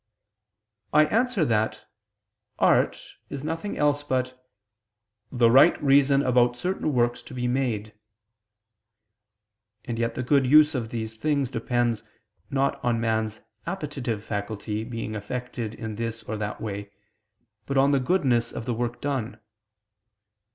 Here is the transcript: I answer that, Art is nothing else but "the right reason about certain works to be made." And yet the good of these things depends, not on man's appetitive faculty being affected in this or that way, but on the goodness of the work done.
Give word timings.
I 0.93 1.05
answer 1.05 1.45
that, 1.45 1.85
Art 2.57 2.99
is 3.29 3.43
nothing 3.43 3.77
else 3.77 4.01
but 4.01 4.43
"the 5.31 5.51
right 5.51 5.79
reason 5.79 6.23
about 6.23 6.55
certain 6.57 6.91
works 6.91 7.21
to 7.21 7.35
be 7.35 7.47
made." 7.47 7.93
And 9.85 9.99
yet 9.99 10.15
the 10.15 10.23
good 10.23 10.47
of 10.73 10.89
these 10.89 11.17
things 11.17 11.51
depends, 11.51 12.03
not 12.49 12.83
on 12.83 12.99
man's 12.99 13.41
appetitive 13.67 14.23
faculty 14.23 14.83
being 14.83 15.15
affected 15.15 15.75
in 15.75 15.97
this 15.97 16.23
or 16.23 16.35
that 16.35 16.59
way, 16.59 16.89
but 17.67 17.77
on 17.77 17.91
the 17.91 17.99
goodness 17.99 18.51
of 18.51 18.65
the 18.65 18.73
work 18.73 19.01
done. 19.01 19.39